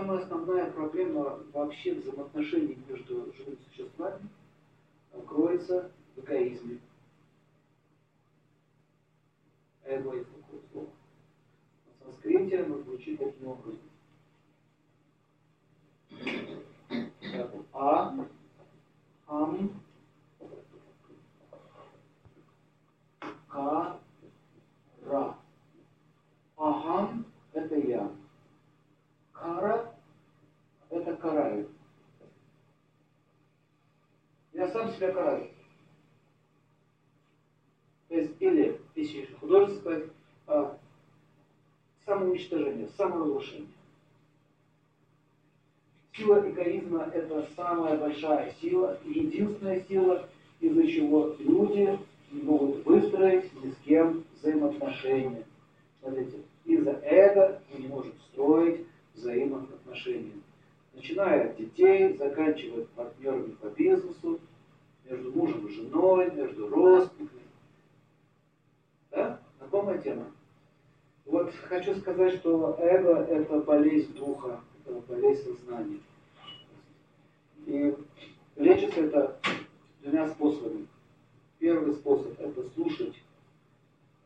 самая 0.00 0.20
основная 0.20 0.70
проблема 0.70 1.40
вообще 1.52 1.94
взаимоотношений 1.94 2.78
между 2.88 3.30
живыми 3.34 3.58
существами 3.68 4.28
кроется 5.26 5.90
в 6.16 6.20
эгоизме. 6.20 6.80
Эго 9.84 10.16
это 10.16 10.30
такое 10.30 10.60
слово. 10.72 10.88
На 11.86 12.04
санскрите 12.12 12.62
оно 12.62 12.78
звучит 12.78 13.18
таким 13.18 13.48
образом. 13.48 13.80
А, 17.72 18.14
ам, 19.26 19.82
ка, 23.48 24.00
ра. 25.04 25.36
Ахам– 26.56 27.26
это 27.52 27.74
я. 27.76 28.10
Кара– 29.40 29.94
это 30.90 31.16
караю. 31.16 31.70
Я 34.52 34.59
сам 34.70 34.92
себя 34.92 35.12
караю. 35.12 35.48
То 38.08 38.16
есть, 38.16 38.34
или, 38.40 38.80
если 38.96 39.34
художественно 39.34 39.80
сказать, 39.80 40.10
а, 40.46 40.78
самоуничтожение, 42.04 42.88
саморазрушение. 42.96 43.68
Сила 46.12 46.50
эгоизма– 46.50 47.08
это 47.14 47.48
самая 47.54 47.96
большая 47.96 48.52
сила, 48.60 48.98
единственная 49.04 49.80
сила, 49.84 50.28
из-за 50.60 50.86
чего 50.88 51.36
люди 51.38 51.98
не 52.32 52.42
могут 52.42 52.84
выстроить 52.84 53.52
ни 53.62 53.70
с 53.70 53.76
кем 53.84 54.24
взаимоотношения. 54.34 55.44
Смотрите, 56.00 56.38
из-за 56.64 56.90
эго 57.02 57.62
мы 57.72 57.80
не 57.80 57.88
можем 57.88 58.12
строить 58.32 58.86
взаимоотношения. 59.14 60.32
Начиная 60.94 61.50
от 61.50 61.56
детей, 61.56 62.16
заканчивая 62.16 62.84
партнерами 62.96 63.52
по 63.52 63.66
бизнесу, 63.68 64.40
между 65.10 65.32
мужем 65.32 65.66
и 65.66 65.70
женой, 65.70 66.30
между 66.30 66.68
родственниками. 66.68 67.42
Да? 69.10 69.40
Знакомая 69.58 69.98
тема? 69.98 70.30
Вот 71.26 71.52
хочу 71.54 71.94
сказать, 71.96 72.34
что 72.36 72.76
эго– 72.78 73.16
это 73.28 73.60
болезнь 73.60 74.14
духа, 74.14 74.60
это 74.84 75.00
болезнь 75.00 75.42
сознания. 75.44 76.00
И 77.66 77.94
лечится 78.56 79.00
это 79.00 79.38
двумя 80.00 80.28
способами. 80.28 80.86
Первый 81.58 81.94
способ– 81.94 82.32
это 82.40 82.68
слушать, 82.70 83.14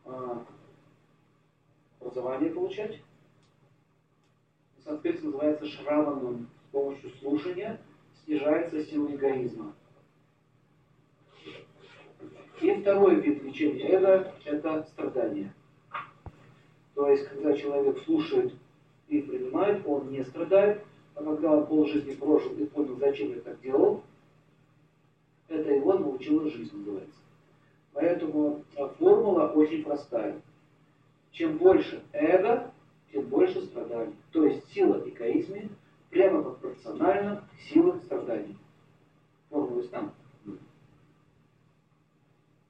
а, 0.05 0.45
образование 1.99 2.51
получать. 2.51 3.01
Санскрит 4.83 5.23
называется 5.23 5.65
шраваном. 5.65 6.47
С 6.67 6.71
помощью 6.71 7.09
слушания 7.19 7.79
снижается 8.23 8.83
сила 8.83 9.13
эгоизма. 9.13 9.73
И 12.65 12.81
второй 12.81 13.21
вид 13.21 13.43
лечения 13.43 13.91
эго– 13.91 14.33
это 14.45 14.81
страдание. 14.85 15.53
То 16.95 17.07
есть, 17.07 17.27
когда 17.27 17.53
человек 17.53 17.99
слушает 18.05 18.55
и 19.07 19.21
принимает, 19.21 19.85
он 19.85 20.09
не 20.09 20.23
страдает, 20.23 20.81
а 21.13 21.23
когда 21.23 21.51
он 21.51 21.67
полжизни 21.67 22.15
прожил 22.15 22.53
и 22.53 22.65
понял, 22.65 22.95
зачем 22.97 23.35
я 23.35 23.41
так 23.41 23.61
делал, 23.61 24.01
это 25.47 25.69
его 25.71 25.93
научила 25.93 26.49
жизнь, 26.49 26.75
называется. 26.75 27.19
Поэтому 27.93 28.63
формула 28.97 29.49
очень 29.49 29.83
простая. 29.83 30.41
Чем 31.33 31.59
больше 31.59 32.01
эго, 32.13 32.71
тем 33.11 33.25
больше 33.25 33.61
страданий. 33.67 34.15
То 34.31 34.43
есть 34.43 34.67
сила 34.71 35.07
эгоизма 35.07 35.69
прямо 36.09 36.41
пропорциональна 36.41 37.47
силе 37.69 37.93
страданий. 38.05 38.57
Формула 39.51 39.83
ясна? 39.83 40.11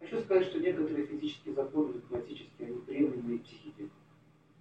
Хочу 0.06 0.22
сказать, 0.22 0.46
что 0.46 0.60
некоторые 0.60 1.08
физические 1.08 1.56
законы 1.56 1.94
математические, 1.94 2.68
они 2.68 2.78
приемлемы 2.82 3.40
психике. 3.40 3.90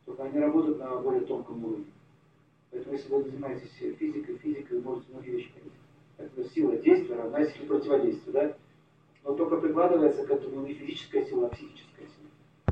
Только 0.06 0.22
они 0.22 0.38
работают 0.38 0.78
на 0.78 0.96
более 0.96 1.20
тонком 1.26 1.62
уровне. 1.62 1.84
Поэтому 2.70 2.94
если 2.94 3.12
вы 3.12 3.24
занимаетесь 3.24 3.70
физикой, 3.98 4.38
физикой, 4.38 4.78
вы 4.78 4.84
можете 4.84 5.12
многие 5.12 5.32
вещи 5.32 5.52
понять. 5.52 5.72
Поэтому 6.16 6.48
сила 6.48 6.76
действия 6.78 7.16
равна 7.16 7.44
силе 7.44 7.66
противодействия, 7.66 8.32
да? 8.32 8.56
Но 9.22 9.34
только 9.34 9.58
прикладывается 9.58 10.26
к 10.26 10.30
этому 10.30 10.66
не 10.66 10.72
физическая 10.72 11.26
сила, 11.26 11.46
а 11.46 11.50
психическая. 11.50 11.93